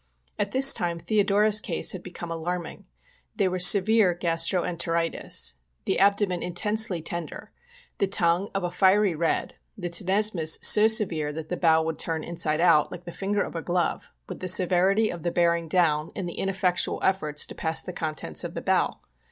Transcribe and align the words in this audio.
At 0.39 0.49
this 0.51 0.73
time 0.73 0.97
Theodora's 0.97 1.61
case 1.61 1.91
had 1.91 2.01
become 2.01 2.31
alarming; 2.31 2.85
there 3.35 3.51
was 3.51 3.63
a 3.65 3.67
severe 3.67 4.15
gastro 4.15 4.63
enteritis; 4.63 5.53
the 5.85 5.99
abdomen 5.99 6.41
intensely 6.41 7.03
tender; 7.03 7.51
the 7.99 8.07
tongue 8.07 8.49
of 8.55 8.63
a 8.63 8.71
fiery 8.71 9.13
red; 9.13 9.57
the 9.77 9.89
tenesmus 9.91 10.57
so 10.63 10.87
severe 10.87 11.31
that 11.33 11.49
the 11.49 11.55
bowel 11.55 11.85
would 11.85 11.99
turn 11.99 12.23
inside 12.23 12.61
out, 12.61 12.91
like 12.91 13.05
the 13.05 13.11
finger 13.11 13.43
of 13.43 13.55
a 13.55 13.61
glove, 13.61 14.11
with 14.27 14.39
the 14.39 14.47
severity 14.47 15.11
of 15.11 15.21
the 15.21 15.29
bearing 15.29 15.67
down 15.67 16.11
in 16.15 16.25
the 16.25 16.39
ineffectual 16.39 16.99
efforts 17.03 17.45
to 17.45 17.53
pass 17.53 17.83
the 17.83 17.93
contents 17.93 18.43
of 18.43 18.55
the 18.55 18.61
bowel. 18.63 19.01